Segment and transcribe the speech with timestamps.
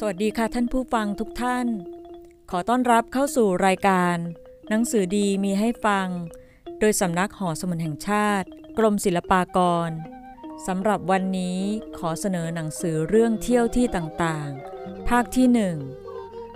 [0.00, 1.66] สวัสดีค่ะท่านผู้ฟังทุกท่าน
[2.50, 4.16] ขอต้อนรับเข้าสู่รายการ
[4.68, 6.08] หนังสือดีมีให้ฟัง
[6.80, 8.46] โดยสำนักหอสมุนแห่งชาติ
[8.78, 9.90] กรมศิลปากร
[10.66, 11.60] สำหรับวันนี้
[11.98, 15.76] ขอเสนอหนังสือเรื่องเที่ยวที่ต่างๆ ภาคที่หนึ่ง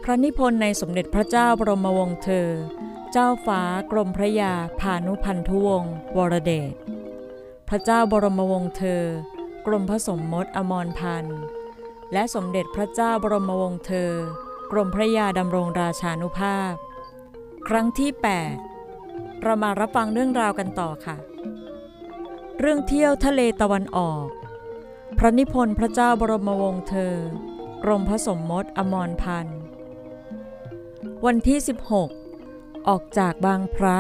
[0.03, 2.49] พระนิพนธ์ในสมเด็จพระเจ้าบรมวงศ์เธอ
[3.13, 6.75] เจ้าฟ้ากรมพระยาพานุพันธุวงศ์วรเดช
[7.69, 9.05] พระเจ้าบรมวงศ์เธอ
[9.67, 11.41] กรมพระสมมติอมรพันธ์
[12.13, 14.13] และสมเด็จพระเจ้าบรมวงศ์เธอ
[14.71, 16.75] กรมพระยาดำรงราชานุภาพ
[17.69, 18.11] ครั้งที่
[18.77, 21.17] 8 เรามารับฟังเรื่องราวกันต่อค่ะ
[22.61, 24.27] เรื่องเที่ยวทะเลตะวันออก
[25.19, 27.15] พระนิพนธ์พระเจ้าบรมวงศ์เธอ
[27.85, 29.61] กรมพระสมมติอมรพันธ์
[31.27, 31.59] วันที่
[32.23, 33.99] 16 ออกจากบางพระ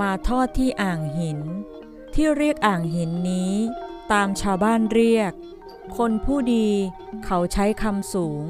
[0.00, 1.40] มาทอดที่อ่างหิน
[2.14, 3.52] ที่เรียกอ่างหินนี้
[4.12, 5.32] ตามชาวบ้านเรียก
[5.96, 6.68] คนผู้ดี
[7.24, 8.42] เขาใช้คำสูง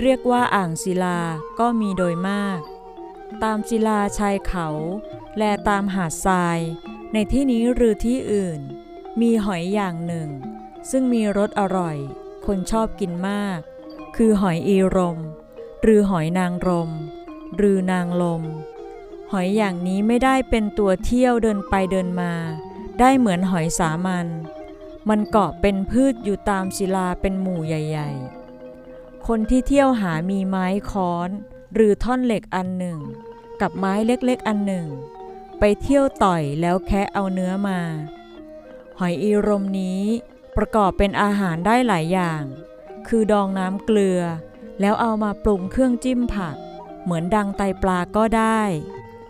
[0.00, 1.20] เรียกว่าอ่างศิลา
[1.58, 2.60] ก็มีโดยมาก
[3.42, 4.68] ตามศิลาชายเขา
[5.36, 6.58] แลตามหาดทราย
[7.12, 8.60] ในที่นี้หรือที่อื่น
[9.20, 10.28] มีหอยอย่างหนึ่ง
[10.90, 11.96] ซึ่งมีรสอร่อย
[12.46, 13.58] คนชอบกินมาก
[14.16, 15.18] คือหอยอีรม
[15.82, 16.90] หรือหอยนางรม
[17.56, 18.42] หรือนางลม
[19.32, 22.32] หอยอย่างนี้ไม่ได้เป็นตัวเที่ยวเดินไปเดินมา
[23.00, 24.26] ได้เหมือนหอยสามัญ
[25.08, 28.10] มันเกาะเป็นพืชอยู่ตามศิลาเป็นหมู่ใหญ่
[28.68, 31.28] ๆ คนที่เที่ยวหามีไม้ค้อน
[31.74, 32.98] หรือท่อนเหล็กอันหนึ่ง
[33.60, 34.86] กับไม้เล็กๆอันหนึ่ง
[35.58, 37.80] ไปเที่ยวต่อยแล้วแคะเอาเนื้อมา
[38.98, 40.02] หอยอีรมนี้
[40.56, 42.42] ประกอบเป็นอาหารได้หลายอย่าง
[43.06, 44.20] คือดองน้ำเกลือ
[44.80, 46.56] แล้วเอามาปรุงเครื่องจิ้มผัก
[47.02, 48.60] เหมือนดังไตปลาก็ได้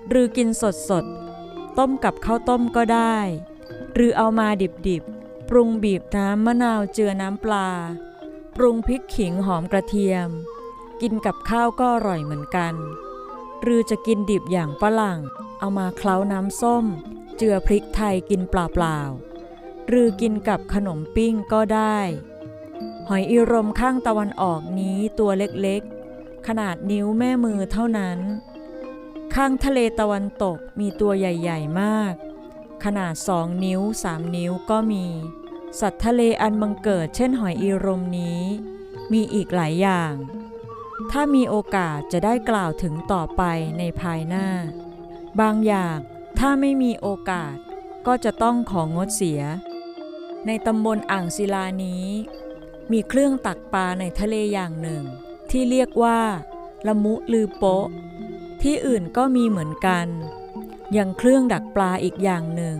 [0.08, 0.48] หรือกิน
[0.88, 3.16] สดๆ ต้มกับข้าวต้มก็ได้
[3.94, 4.48] หรือเอามา
[4.88, 5.16] ดิบๆ
[5.48, 7.69] ปรุงบีบน้ำมะนาวเจือน้ำปลา
[8.56, 10.28] ปรุงพริกขิงหอมกระเทียม
[11.00, 12.75] กินกับข้าวก็อร่อยเหมือนกัน
[13.62, 15.18] หรือจะกินดิบอย่างฝรั่ง
[15.58, 16.84] เอามาเคล้าน้ำส้ม
[17.36, 21.98] เจือพริกไทยกินเปล่าๆหรือกินกับขนมปิ้งก็ได้
[23.08, 28.18] หอยอีรมข้างตะวันออกนี้ตัวเล็กๆ ขนาดนิ้วแม่มือเท่านั้น
[29.34, 32.14] ข้างทะเลตะวันตกมีตัวใหญ่ ๆ มาก
[32.84, 35.07] ขนาดสองนิ้วสามนิ้วก็มี
[35.80, 38.42] สัตว์ทะเลอันบังเกิดเช่นหอยอีรมนี้
[39.12, 40.14] มีอีกหลายอย่าง
[41.10, 43.42] ถ้ามีโอกาสจะได้กล่าวถึงต่อไป
[43.78, 44.48] ในภายหน้า
[45.40, 45.98] บางอย่าง
[46.38, 47.56] ถ้าไม่มีโอกาส
[48.06, 49.42] ก็จะต้องของงดเสีย
[50.46, 52.04] ในตำบลอ่างศิลานี้
[52.92, 55.02] มีเครื่องตักปลาในทะเลอย่างหนึ่ง
[55.50, 56.20] ที่เรียกว่า
[56.86, 57.86] ละมุลือโปะ
[58.62, 60.06] ที่อื่นก็มีเหมือนกัน
[60.92, 62.78] อย่างเครื่องดักปลาอีกอย่างหนึ่ง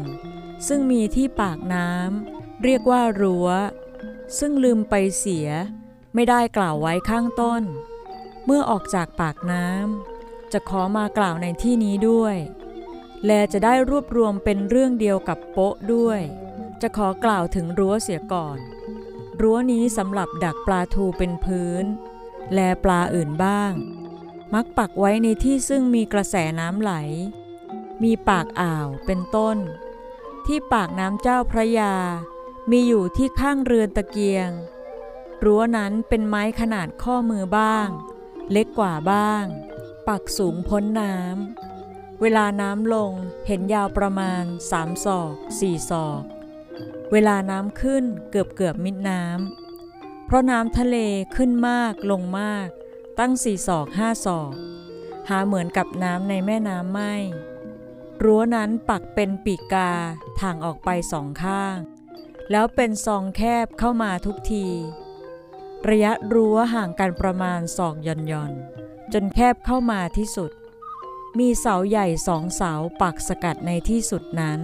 [0.69, 3.49] ซึ่งมีที่ปากน้ำ เรียกว่ารั้ว
[4.39, 5.49] ซึ่งลืมไปเสีย
[6.15, 7.63] ไม่ได้กล่าวไว้ข้างต้น
[8.45, 12.37] เมื่อออกจากปากน้ำจะขอมากล่าวในที่นี้ด้วย
[13.27, 16.21] และจะได้รวบรวมเป็นเรื่องเดียวกับโป๊ะด้วย
[16.83, 18.59] จะขอกล่าวถึงรั้วเสียก่อน
[19.41, 21.85] รั้วนี้สำหรับดักปลาทูเป็นพื้น
[22.53, 23.73] แลปลาอื่นบ้าง
[24.55, 26.93] มักปักไว้ในที่ซึ่งมีกระแสน้ำไหล
[28.03, 29.57] มีปากอ่าวเป็นต้น
[30.47, 31.95] ที่ปากน้ำเจ้าพระยา
[32.71, 34.51] มีอยู่ที่ข้างเรือนตะเกียง
[35.45, 37.89] รั้วนั้นเป็นไม้ขนาดข้อมือบ้าง
[38.53, 39.45] เล็กกว่าบ้าง
[40.09, 43.13] ปักสูงพ้นน้ำ เวลาน้ำลง
[43.47, 46.23] เห็นยาวประมาณสามศอกสี่ศอก
[47.13, 50.97] เวลาน้ำขึ้นเกือบเกือบมิดน้ำ เพราะน้ำทะเล
[51.37, 52.69] ขึ้นมากลงมาก
[53.19, 54.53] ตั้งสี่ศอกห้าศอก
[55.29, 57.15] หาเหมือนกับน้ำในแม่น้ำไม่
[58.23, 59.93] รั้วนั้นปักเป็นปีกกา
[60.41, 61.77] ทางออกไปสองข้าง
[62.51, 64.67] แล้วเป็นซองแคบเข้ามาทุกที
[65.89, 70.51] ระยะรั้วห่างกันประมาณศอกย่อนย่อนๆจนแคบเข้ามาที่สุด
[71.39, 74.61] มีเสาใหญ่สองเสาปักสกัดในที่สุดนั้น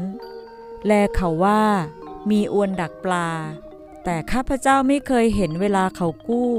[0.87, 1.63] แลเขาว่า
[2.31, 3.31] มีอวนดักปลา
[4.05, 6.53] แต่ข้าพเจ้าไม่เคยเห็นเวลาเขากู้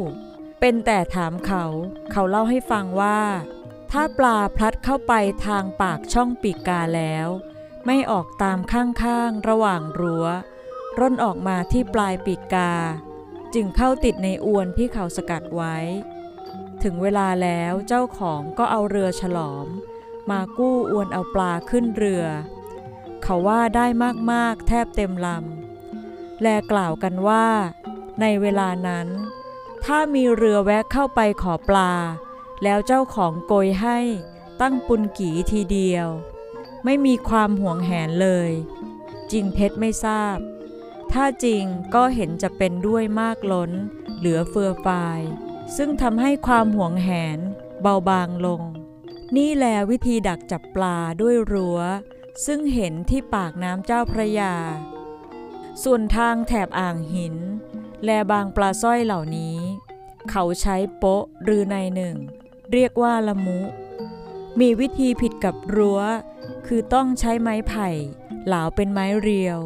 [0.60, 1.66] เป็นแต่ถามเขา
[2.12, 3.22] เขาเล่าให้ฟังว่า
[3.92, 5.14] ถ้าปลาพลัดเข้าไป
[5.46, 7.28] ทางปากช่องปีกกาแล้ว
[7.86, 10.28] ไม่ออกตามข้างๆระหว่างรั้ว
[11.00, 12.74] ร่นออกมาที่ปลายปีกกา
[13.54, 15.76] จึงเข้าติดในอวนที่เขาสกัดไว้
[16.84, 19.68] ถึงเวลาแล้วเจ้าของก็เอาเรือฉลอม
[20.30, 22.26] มากู้อวนเอาปลาขึ้นเรือ
[23.24, 23.86] เขาว่าได้
[24.32, 27.48] มากๆแทบเต็มลำ แลกล่าวกันว่า
[28.22, 29.08] ในเวลานั้น
[29.86, 31.92] ถ้ามีเรือแวะเข้าไปขอปลา
[32.64, 34.00] แล้วเจ้าของโกยให้
[34.62, 36.08] ตั้งปุนกี่ทีเดียว
[36.84, 38.52] ไม่มีความห่วงแหนเลย
[39.32, 40.38] จริงเท็จไม่ทราบ
[41.12, 41.64] ถ้าจริง
[41.96, 43.72] ก็เห็นจะเป็นด้วยมากล้น
[44.18, 45.22] เหลือเฟือฟาย
[45.78, 47.40] ซึ่งทำให้ความหวงแหน
[47.82, 48.62] เบาบางลง
[49.36, 51.80] นี่แลวิธีดักจับปลาด้วยรั้ว
[52.46, 54.56] ซึ่งเห็นที่ปากน้ำเจ้าพระยา
[55.84, 57.36] ส่วนทางแถบอ่างหิน
[58.04, 59.58] แลบางปลาสร้อยเหล่านี้
[60.30, 62.16] เขาใช้โป๊ะหรือในหนึ่ง
[62.72, 63.60] เรียกว่าละมุ
[64.60, 66.00] มีวิธีผิดกับรั้ว
[66.68, 67.90] คือต้องใช้ไม้ไผ่
[68.46, 69.60] เหลาเป็นไม้เรียว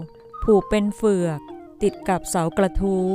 [0.51, 1.41] ผูกเป็นเฟือก
[1.83, 3.09] ติดกับเสากระทู้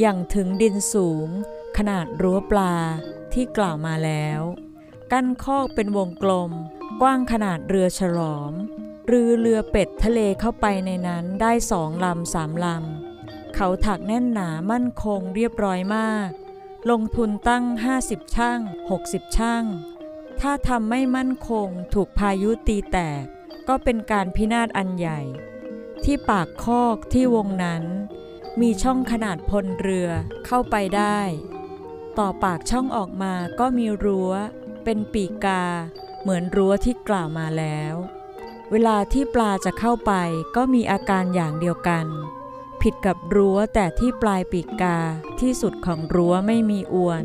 [0.00, 1.28] อย่างถึงดินสูง
[1.76, 2.74] ขนาดรั้วปลา
[3.32, 4.40] ที่กล่าวมาแล้ว
[5.12, 6.50] กั้นคอกเป็นวงกลม
[7.00, 8.52] กว้างขนาดเรือฉลอม
[9.10, 16.30] รือเรือเป็ดทะเลเข้าไปในนั้นได้สองลำสามลำ เขาถักแน่นหนามั่นคงเรียบร้อยมาก
[16.90, 17.64] ลงทุนตั้ง
[18.00, 18.60] 50 ช่าง
[19.00, 19.64] 60 ช่าง
[20.40, 23.24] ถ้าทำไม่มั่นคงถูกพายุตีแตก
[23.68, 25.20] ก็เป็นการพินาศอันใหญ่
[26.04, 27.84] ที่ปากคอกที่วงนั้น
[28.60, 30.08] มีช่องขนาดพลเรือ
[30.46, 31.20] เข้าไปได้
[32.18, 34.32] ต่อปากช่องออกมาก็มีรั้ว
[34.84, 35.64] เป็นปีกา
[36.20, 37.94] เหมือนรั้วที่กล่าวมาแล้ว
[38.70, 40.12] เวลาที่ปลาจะเข้าไป
[40.56, 42.06] ก็มีอาการอย่างเดียวกัน
[42.82, 44.98] ผิดกับรั้วแต่ที่ปลายปีกา
[45.40, 47.24] ที่สุดของรั้วไม่มีอวน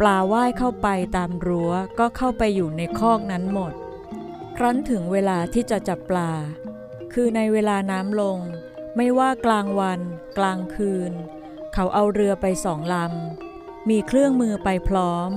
[0.00, 3.72] ปลาว่ายเข้าไปตามรั้วก็เข้าไปอยู่ในคอกนั้นหมด
[4.56, 6.30] ครั้นถึงเวลาที่จะจับปลา
[7.12, 8.38] คือในเวลาน้ำลง
[8.96, 10.00] ไม่ว่ากลางวัน
[10.38, 11.12] กลางคืน
[11.74, 15.30] เขาเอาเรือไปสองลำ มีเครื่องมือไปพร้อม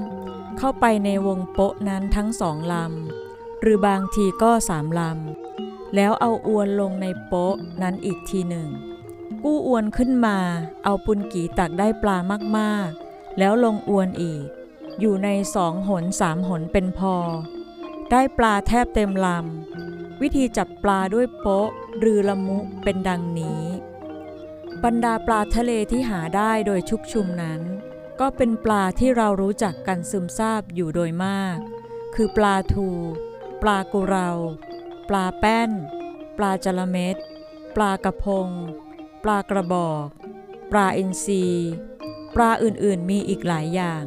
[0.58, 8.70] เข้าไปในวงโป๊ะนั้นทั้งสองลำ หรือบางทีก็สามลำ แล้วเอาอวนลงในโป๊ะนั้นอีกทีหนึ่ง
[9.44, 10.38] กู้อวนขึ้นมา
[10.84, 12.18] เอาปุนกีตักได้ปลา
[12.58, 14.46] มากๆ แล้วลงอวนอีก
[15.00, 17.16] อยู่ในสองหนสามหนเป็นพอ
[18.12, 21.70] ได้ปลาแทบเต็มลำ วิธีจับปลาด้วยโป๊ะ
[22.00, 23.64] หรือละมุเป็นดังนี้
[24.84, 27.62] บรรดาปลาทะเลที่หาได้โดยชุกชุมนั้น
[28.20, 31.58] ก็เป็นปลาที่เรารู้จักกันซึมซาบอยู่โดยมาก
[32.16, 32.90] คือปลาทู
[33.62, 34.30] ปลากุเรา
[35.10, 35.72] ปลาแป้น
[36.38, 37.16] ปลาจระเม็ด
[37.76, 38.50] ปลากระพง
[39.24, 40.08] ปลากระบอก
[40.72, 41.46] ปลาอินทรี
[42.36, 44.04] ปลาอื่นๆมีอีกหลายอย่าง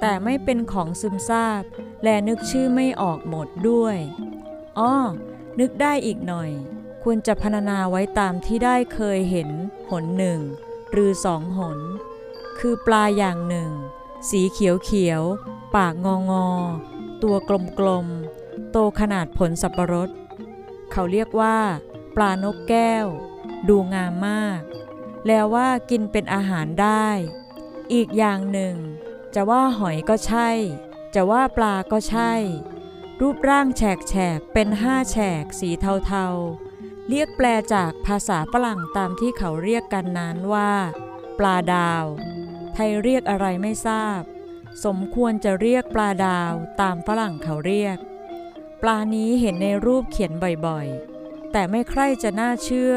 [0.00, 1.62] แต่ไม่เป็นของซึมซาบ
[2.04, 3.96] และนึกชื่อไม่ออกหมดด้วย
[4.78, 4.96] อ้อ
[5.58, 6.50] นึกได้อีกหน่อย
[7.02, 9.48] ควรจะพรรณนาไว้ตามที่ได้เคยเห็น
[9.90, 10.40] หนหนึ่ง
[10.92, 11.78] หรือสองหน
[12.58, 13.70] คือปลาอย่างหนึ่ง
[14.30, 15.22] สีเขียวเขียว
[15.74, 16.48] ปากงองอ
[17.22, 17.36] ตัว
[17.78, 20.10] กลมๆโตขนาดผลสับปะรด
[20.92, 21.58] เขาเรียกว่า
[22.16, 23.06] ปลานกแก้ว
[23.68, 24.60] ดูงามมาก
[25.26, 27.08] แล้วว่ากินเป็นอาหารได้
[27.92, 28.74] อีกอย่างหนึ่ง
[29.34, 30.48] จะว่าหอยก็ใช่
[31.14, 32.32] จะว่าปลาก็ใช่
[33.24, 35.70] รูปร่างแฉกแฉกเป็นห้าแฉกสี
[36.06, 40.72] เทาๆ เรียกแปลจากภาษาฝรั่งตามที่เขาเรียกกันนั้นว่า
[41.38, 42.04] ปลาดาว
[42.74, 44.20] ไทยเรียกอะไรไม่ทราบ
[44.84, 47.96] สมควรจะเรียกปลาดาวตามฝรั่งเขาเรียก
[48.82, 50.32] ปลานี้เห็นในรูปเขียน
[50.66, 52.94] บ่อยๆ แต่ไม่ใคร่จะน่าเชื่อ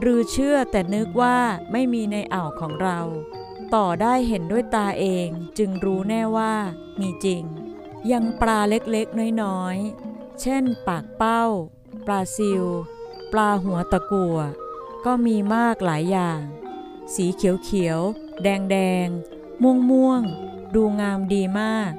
[0.00, 1.38] หรือเชื่อแต่นึกว่า
[1.72, 3.00] ไม่มีในอ่าวของเรา
[3.74, 5.28] ต่อได้เห็นด้วยตาเอง
[5.58, 6.54] จึงรู้แน่ว่า
[7.00, 7.44] มีจริง
[8.12, 11.44] ยังปลาเล็กๆ น้อยๆ เช่นปากเป้า
[12.06, 12.64] ปลาซิว
[13.32, 14.38] ปลาหัวตะกัว
[15.04, 16.40] ก็มีมากหลายอย่าง
[17.14, 21.92] สีเขียวๆ แดงๆ ม่วงๆ ดูงามดีมาก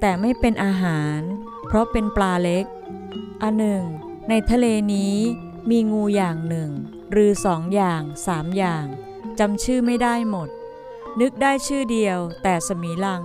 [0.00, 1.18] แต่ไม่เป็นอาหาร
[1.66, 2.64] เพราะเป็นปลาเล็ก
[3.42, 3.82] อันหนึ่ง
[4.28, 5.16] ในทะเลนี้
[5.70, 6.70] มีงูอย่างหนึ่ง
[7.10, 8.84] หรือสองอย่างสามอย่าง
[9.38, 10.48] จำชื่อไม่ได้หมด
[11.20, 13.22] นึกได้ชื่อเดียวแต่สมีลัง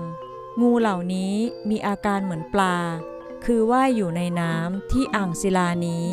[0.59, 1.35] งูเหล่านี้
[1.69, 2.77] มีอาการเหมือนปลา
[3.45, 6.07] คือว่ายอยู่ในน้ำที่อ่างศิลานี้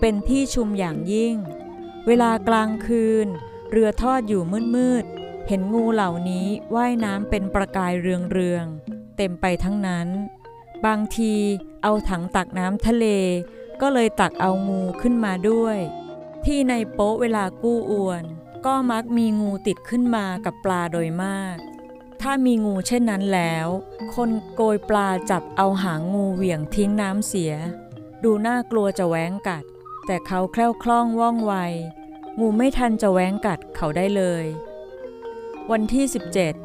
[0.00, 1.34] เป็นที่ชุมอย่างยิ่ง
[2.06, 3.26] เวลากลางคืน
[3.70, 4.42] เรือทอดอยู่
[4.74, 10.08] มืดๆ เห็นงูเหล่านี้ว่ายน้ำเป็นประกายเรืองๆ เต็มไปทั้งนั้น
[10.86, 11.34] บางที
[11.82, 13.06] เอาถังตักน้ำทะเล
[13.80, 15.78] ก็เลยตักเอางูขึ้นมาด้วย
[16.44, 18.22] ที่ในโป๊ะเวลากู้อวน
[18.66, 21.56] ก็มักมีงูติดขึ้นมากับปลาโดยมาก
[22.22, 23.66] ถ้ามีงูเช่นนั้นแล้ว
[24.14, 27.54] คนโกยปลาจับเอาหางงูเหวี่ยงทิ้งน้ำเสีย
[28.24, 29.64] ดูน่ากลัวจะแหวงกัด
[30.06, 31.54] แต่เขาแคล่วคล่องว่องไว
[32.40, 34.44] งูไม่ทันจะแหวงกัดเขาได้เลย
[35.70, 36.04] วันที่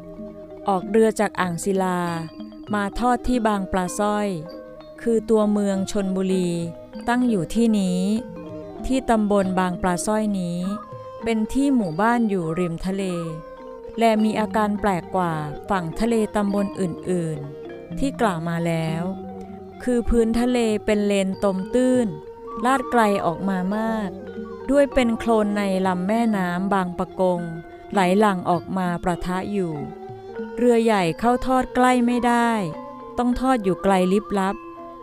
[0.03, 1.99] 17 ออกเรือจากอ่างศิลา
[2.73, 4.27] มาทอดที่บางปลาสร้อย
[5.01, 6.49] คือตัวเมืองชนบุรี
[7.09, 8.01] ตั้งอยู่ที่นี้
[8.85, 10.59] ที่ตำบลบางปลาสร้อยนี้
[11.23, 13.03] เป็นที่หมู่บ้านอยู่ริมทะเล
[13.99, 15.33] และมีอาการแปลกกว่า
[15.69, 19.03] ฝั่งทะเลตำบลอื่นๆ ที่กล่าวมาแล้ว
[19.83, 22.07] คือพื้นทะเลเป็นเลนตมตื้น
[22.65, 24.09] ลาดไกลออกมามาก
[24.71, 27.41] ด้วยเป็นโคลนในลำแม่น้ำบางปะกง
[27.91, 29.73] ไหลหลั่งออกมาประทะอยู่
[30.57, 32.51] เรือใหญ่เข้าทอดใกล้ไม่ได้
[33.17, 34.55] ต้องทอดอยู่ไกลลิบลับ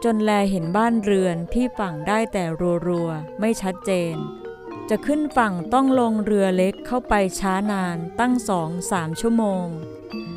[0.04, 2.44] จนแลเห็นบ้านเรือนที่ฝั่งได้แต่
[2.86, 4.14] รัวๆ ไม่ชัดเจน
[4.90, 9.66] จะขึ้นฝั่งต้องลงเรือเล็กเข้าไปช้านานตั้งสองสามชั่วโมง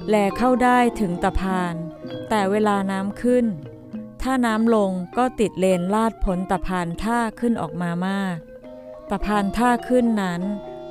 [0.09, 1.75] แลเข้าได้ถึงตะพาน
[2.29, 3.45] แต่เวลาน้ำขึ้น
[4.21, 8.37] ถ้าน้ำลงก็ติดเลนลาดพ้นตะพานท่าขึ้นออกมามาก
[9.09, 10.41] ตะพานท่าขึ้นนั้น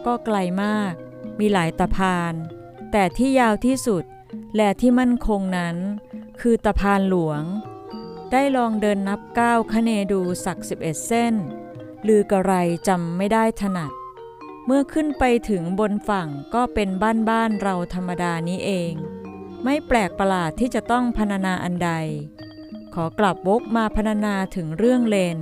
[0.06, 0.92] ก็ไกลมาก
[1.38, 2.32] มีหลายตะพาน
[2.92, 4.04] แต่ที่ยาวที่สุด
[4.56, 5.76] และที่มั่นคงนั้น
[6.40, 7.42] คือตะพานหลวง
[8.32, 11.34] ได้ลองเดินนับก้าวคเนดูสักสิบเอ็ดเส้น
[12.08, 12.52] ลือกระไร
[12.88, 13.92] จำไม่ได้ถนัด
[14.66, 18.92] เมื่อขึ้นไปถึงบนฝั่งก็เป็นบ้านบ้านเราธรรมดานี้เอง
[19.64, 21.90] ไม่แปลกประหลาดที่จะต้องพรรณนาอันใด
[22.94, 25.38] ขอกลับวกมาพรรณนาถึงเรื่องเลน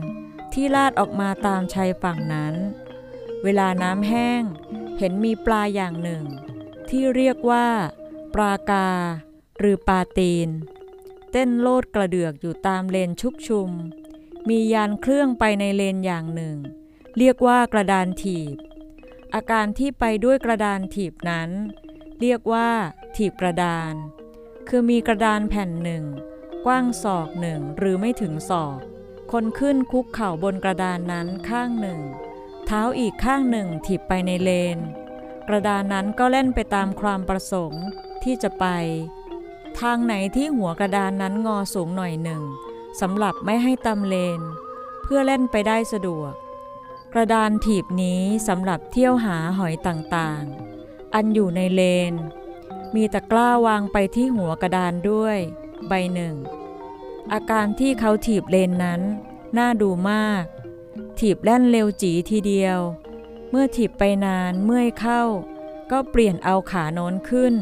[0.52, 2.54] ที่ลาดออกมาตามชายฝั่งนั้น
[3.42, 4.42] เวลาน้ำแห้ง
[4.98, 6.24] เห็นมีปลาอย่างหนึ่ง
[6.88, 7.66] ที่เรียกว่า
[8.34, 8.88] ปลากา
[9.58, 10.48] หรือปลาตีน
[11.32, 13.70] เต้นโลดกระเดือกอยู่ตามเลนชุกชุม
[14.48, 16.56] มียานเครื่องไปในเลนอย่างหนึ่ง
[17.18, 18.56] เรียกว่ากระดานถีบ
[19.34, 21.50] อาการที่ไปด้วยกระดานถีบนั้น
[22.20, 22.68] เรียกว่า
[23.16, 23.92] ถีบกระดาน
[24.68, 26.04] คือมีกระดานแผ่นหนึ่ง
[26.66, 28.78] กว้างศอกหนึ่งหรือไม่ถึงศอก
[29.32, 32.00] คนขึ้นคุกเข่าบนกระดานนั้นข้างหนึ่ง
[32.66, 34.78] เท้าอีกข้างหนึ่งถีบไปในเลน
[35.48, 37.84] กระดานนั้นก็เล่นไปตามความประสงค์
[38.22, 38.66] ที่จะไป
[39.80, 42.42] ทางไหนที่หัวกระดานนั้นงอสูงหน่อยหนึ่ง
[43.00, 44.40] สำหรับไม่ให้ตำเลน
[45.02, 46.32] เพื่อเล่นไปได้สะดวก
[47.12, 51.82] กระดานถีบนี้สำหรับเที่ยวหาหอยต่างๆ อันอยู่ในเล
[52.12, 52.14] น
[52.94, 55.38] มีตะกร้าวางไปที่หัวกระดานด้วย
[55.88, 56.34] ใบหนึ่ง
[57.32, 59.00] อาการที่เขาถีบเลนนั้น
[59.58, 60.44] น่าดูมาก
[61.18, 62.78] ถีบแล่นเร็วจีทีเดียว
[63.50, 65.22] เมื่อถีบไปนานเมื่อยเข้า
[65.90, 67.54] ก็เปลี่ยนเอาขาโน้นขึ้น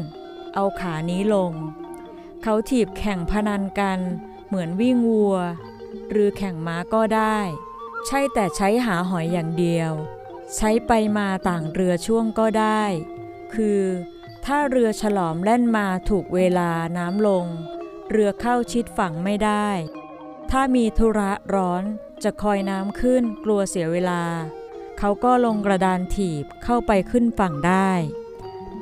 [0.53, 1.51] เอาขานี้ลง
[2.43, 3.99] เขาถีบแข่งพนันกัน
[4.49, 5.37] เหมือนวิ่งวัว
[6.11, 7.39] หรือแข่งม้าก็ได้
[8.07, 9.91] ใช่แต่ใช้หาหอยอย่างเดียว
[10.55, 12.83] ใช้ไปมาต่างเรือช่วงก็ได้
[13.53, 13.81] คือ
[14.45, 17.45] ถ้าเรือฉลอมแล่นมาถูกเวลาน้ำลง
[18.11, 19.67] เรือเข้าชิดฝั่งไม่ได้
[20.51, 21.83] ถ้ามีธุระร้อน
[22.23, 24.23] จะคอยน้ำขึ้นกลัวเสียเวลา
[24.99, 27.91] เขาก็ลงกระดานถีบเข้าไปขึ้นฝั่งได้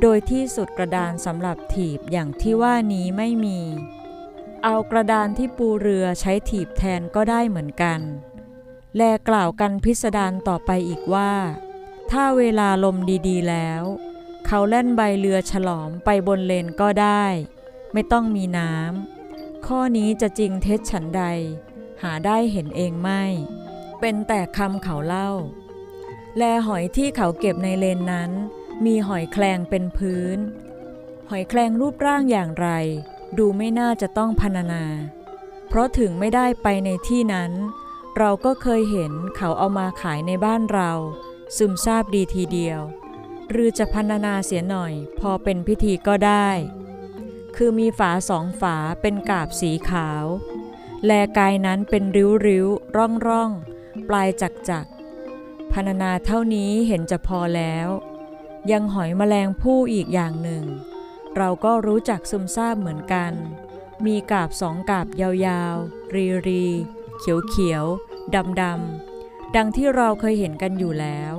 [0.02, 3.60] โดยที่สุดกระดานสำหรับถีบอย่างที่ว่านี้ไม่มี
[4.70, 8.00] เอากระดานที่ปูเรือใช้ถีบแทนก็ได้เหมือนกัน
[8.96, 11.34] แลกล่าวกันพิสดารต่อไปอีกว่า
[12.12, 12.98] ถ้าเวลาลม
[13.28, 13.82] ดีๆแล้ว
[14.46, 17.26] เขาเล่นใบเรือฉลอมไปบนเลนก็ได้
[17.94, 21.24] ไม่ต้องมีน้ำข้อนี้จะจริงเท็จฉันใด
[22.02, 23.24] หาได้เห็นเองไม่
[24.00, 25.30] เป็นแต่คำเขาเล่า
[26.38, 28.32] แลหอยที่เขาเก็บในเลนนั้น
[28.86, 30.38] มีหอยแคลงเป็นพื้น
[31.30, 32.70] หอยแคลงรูปร่างอย่างไร
[33.38, 34.84] ดูไม่น่าจะต้องพรรณนา
[35.68, 37.52] เพราะถึงไม่ได้ไปในที่นั้น
[38.18, 40.92] เราก็เคยเห็นเขาเอามาขายในบ้านเรา
[41.58, 42.80] ซึมซาบดีทีเดียว
[43.52, 46.50] หรือจะพรรณนาเสียหน่อย พอเป็นพิธีก็ได้
[47.56, 50.26] คือมีฝาสองฝาเป็นกาบสีขาว
[51.06, 53.52] แลกายนั้นเป็นริ้วริ้วร่องร่อง
[54.08, 54.86] ปลายจักจัก
[55.74, 57.88] พรรณนาเท่านี้เห็นจะพอแล้ว
[58.72, 60.64] ยังหอยแมลงผู้อีกอย่างหนึ่ง
[61.38, 63.34] เราก็รู้จักซึมซาบเหมือนกัน
[64.06, 66.66] มีกาบสองกาบยาวๆ รีรี
[67.20, 67.86] เขียวเขียว
[68.36, 71.34] ดำดำดังที่เราเคยเห็นกันอยู่แล้ว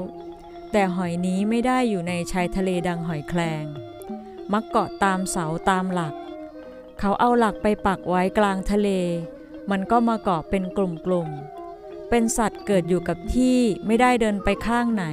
[0.72, 3.64] แต่หอยนี้ไม่ได้อยู่ในชายทะเลดังหอยแคลง
[4.52, 6.14] มักเกาะตามเสาตามหลัก
[6.98, 8.88] เขาเอาหลักไปปักไว้กลางทะเล
[9.70, 15.06] มันก็มาเกาะเป็นกลุ่มๆ เป็นสัตว์เกิดอยู่กับที่ไม่ได้เดินไปข้างไหน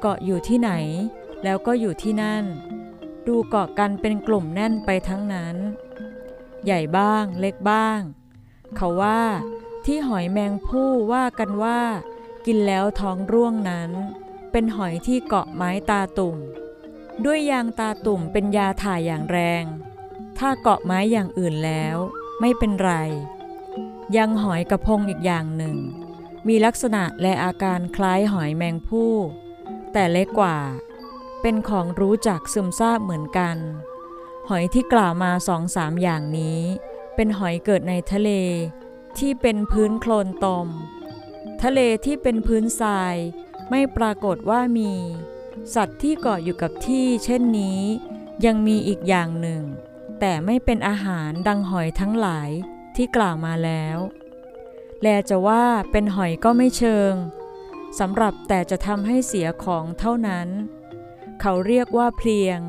[0.00, 0.72] เกาะอยู่ที่ไหน
[1.44, 2.44] แล้วก็อยู่ที่นั่น
[3.26, 5.56] ดูเกาะกันเป็นกลุ่มแน่นไปทั้งนั้น
[6.64, 8.00] ใหญ่บ้างเล็กบ้าง
[8.76, 9.22] เขาว่า
[9.84, 11.80] ที่หอยแมงผู้ว่ากันว่า
[12.46, 13.90] กินแล้วท้องร่วงนั้น
[14.52, 16.36] เป็นหอยที่เกาะไม้ตาตุ่ม
[17.24, 19.64] ด้วยยางตาตุ่มเป็นยาถ่ายอย่างแรง
[20.38, 21.96] ถ้าเกาะไม้อย่างอื่นแล้ว
[22.40, 22.92] ไม่เป็นไร
[24.16, 25.76] ยังหอยกระพงอีกอย่างหนึ่ง
[26.48, 29.12] มีลักษณะและอาการคล้ายหอยแมงผู้
[29.92, 30.58] แต่เล็กกว่า
[31.42, 33.56] เป็นของรู้จักซึมซาบเหมือนกัน
[34.48, 36.60] หอยที่กล่าวมาสองสามอย่างนี้
[37.14, 38.30] เป็นหอยเกิดในทะเล
[39.18, 40.68] ที่เป็นพื้นโคลนตม
[41.62, 43.14] ทะเลที่เป็นพื้นทราย
[43.70, 44.92] ไม่ปรากฏว่ามี
[45.74, 47.80] สัตว์ที่เกาะอยู่กับที่ เช่นนี้
[48.44, 49.62] ยังมีอีกอย่างหนึ่ง
[50.20, 52.50] แต่ไม่เป็นอาหารดังหอยทั้งหลาย
[52.96, 53.98] ที่กล่าวมาแล้ว
[55.02, 57.12] แลจะว่าเป็นหอยก็ไม่เชิง
[57.98, 60.48] สำหรับแต่จะทำให้เสียของเท่านั้น
[61.40, 62.60] เขาเรียกว่าเพลียง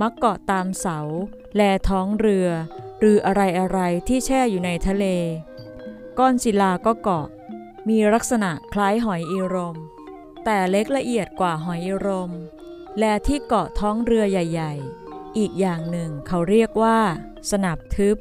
[0.00, 0.98] มักเกาะตามเสา
[1.56, 2.48] แลท้องเรือ
[3.00, 5.06] หรืออะไรอะไรที่แช่อยู่ในทะเล
[6.18, 7.28] ก้อนศิลาก็เกาะ
[7.88, 9.76] มีลักษณะคล้ายหอยอีรม
[10.44, 12.32] แต่เล็กละเอียดกว่าหอยอีรม
[12.98, 14.72] และที่เกาะท้องเรือใหญ่
[15.06, 16.98] ๆ อีกอย่างหนึ่งเขาเรียกว่า
[17.50, 18.16] สนับทึบ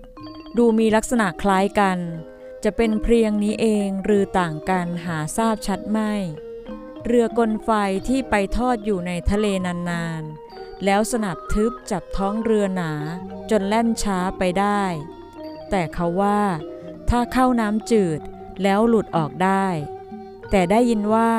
[0.57, 1.97] ดูมีลักษณะคล้ายกัน
[2.63, 6.13] จะเป็นเพียงนี้เองหรือต่างกันหาทราบชัดไม่
[7.07, 7.69] เรือกลไฟ
[8.07, 12.91] ที่ไปทอดอยู่ในทะเลนานๆ แล้วสนับทึบจับท้องเรือหนา
[13.49, 14.83] จนแล่นช้าไปได้
[15.69, 16.41] แต่เขาว่า
[17.09, 18.19] ถ้าเข้าน้ำจืด
[18.63, 19.67] แล้วหลุดออกได้
[20.51, 21.31] แต่ได้ยินว่า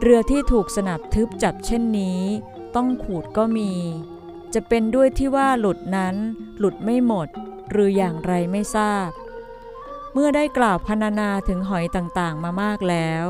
[0.00, 2.22] เรือที่ถูกสนับทึบจับเช่นนี้
[2.76, 3.72] ต้องขูดก็มี
[4.54, 6.16] จะเป็นด้วยที่ว่าหลุดนั้น
[6.58, 7.28] หลุดไม่หมด
[7.70, 9.08] หรืออย่างไรไม่ทราบ
[10.12, 13.26] เมื่อได้กล่าวพรรณนาถึงหอยต่างๆมามากแล้ว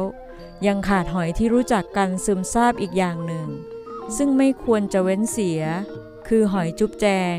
[0.66, 3.48] ยังขาดหอยที่รู้จักกันซึมซาบอีกอย่างหนึ่ง
[4.16, 5.62] ซึ่งไม่ควรจะเว้นเสีย
[6.28, 7.36] คือหอยจุ๊บแจง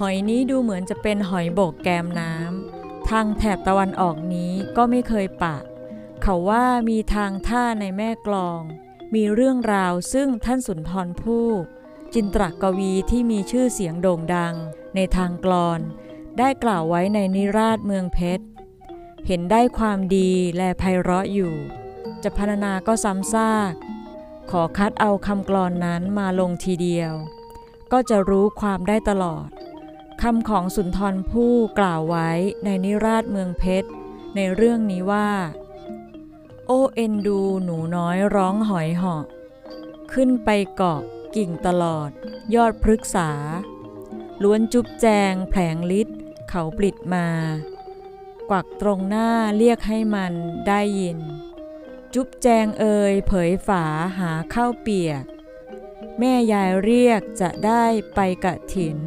[0.00, 5.56] หอยนี้ดูเหมือนจะเป็นหอยโบกแกมน้ำทางแถบตะวันออกนี้ก็ไม่เคยปะ
[6.22, 8.60] เขาว่ามีทางท่าในแม่กลอง
[9.14, 11.48] มีเรื่องราวซึ่งท่านสุนทรภู่
[12.14, 14.54] จินตรกวีที่มีชื่อเสียงโด่งดัง
[14.94, 15.80] ในทางกลอน
[16.38, 18.44] ได้กล่าวไว้ในนิราชเมืองเพชร
[19.26, 21.54] เห็นได้ความดีและไพเราะอยู่
[22.22, 23.72] จะพรรณนาก็ซ้ำซาก
[24.50, 27.12] ขอคัดเอาคำกลอนนั้นมาลงทีเดียว
[27.92, 29.48] ก็จะรู้ความได้ตลอด
[30.22, 32.30] คำของสุนทรภู่กล่าวไว้
[32.64, 33.88] ในนิราชเมืองเพชร
[34.36, 35.30] ในเรื่องนี้ว่า
[36.66, 39.24] โอเอ็นดูหนูน้อยร้องหอยเหาะ
[40.12, 41.00] ขึ้นไปเกาะ
[41.36, 42.10] กิ่งตลอด
[42.54, 43.30] ยอดพฤกษา
[44.42, 46.08] ล้วนจุบแจงแผลงลิด
[46.48, 47.28] เขาปลิดมา
[48.50, 50.32] กวักตรงหน้าเรียกให้มัน
[50.68, 51.18] ได้ยิน
[52.18, 53.84] จุ๊บแจงเอ่ยเผยฝา
[54.18, 55.24] หาข้าวเปียก
[56.18, 58.98] แม่ยายเรียกจะได้ไปกะถิน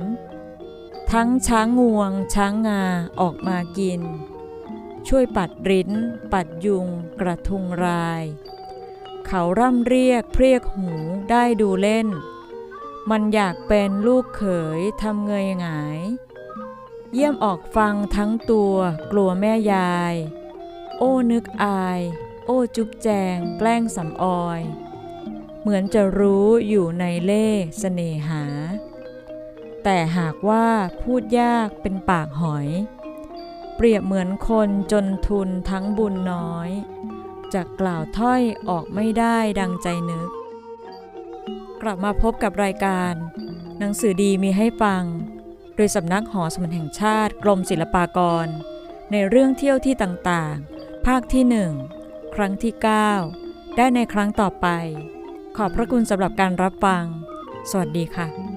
[1.12, 2.84] ทั้งช้างงวง ช้างงา
[3.19, 4.02] ออกมากิน
[5.08, 5.91] ช่วยปัดริ้น
[6.34, 6.88] ปัดยุง
[7.19, 8.24] กระทุงราย
[9.26, 10.89] เขาร่ำเรียกเพรียกหู
[11.32, 12.08] ได้ดูเล่น
[13.10, 14.43] มันอยากเป็นลูกเข
[14.80, 16.00] ยทำเงยหงาย
[17.13, 18.76] เยี่ยมออกฟังทั้งตัว
[19.12, 20.15] กลัวแม่ยาย
[20.98, 22.02] โอ้นึกอาย
[22.50, 24.62] อ้จุ๊บแจง แกล้งสำออย
[25.62, 27.48] เหมือนจะรู้อยู่ในเล่
[27.80, 28.44] เสน่หา
[29.84, 30.68] แต่หากว่า
[31.02, 32.68] พูดยากเป็นปากหอย
[33.76, 36.70] เปรียบเหมือนคนจนทุนทั้งบุญน้อย
[37.54, 40.30] จะกล่าวถ้อยออกไม่ได้ดังใจนึก
[41.82, 43.14] กลับมาพบกับรายการ
[43.80, 45.04] หนังสือดีมีให้ฟัง
[45.76, 48.48] โดยสำนักหอสมุดแห่งชาติกรมศิลปากร
[49.12, 51.72] ในเรื่องเที่ยวที่ต่างๆ ภาคที่หนึ่ง
[52.41, 52.73] รั้งที่
[53.25, 54.67] 9 ได้ในครั้งต่อไป
[55.58, 57.04] ขอบพระคุณสำหรับการรับฟัง
[57.69, 58.49] สวัสดีค่ะ